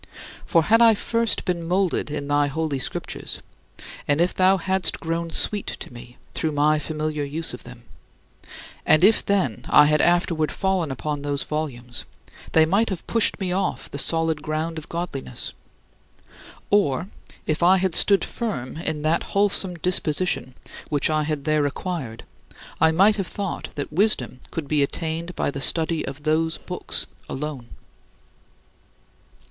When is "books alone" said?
26.65-27.67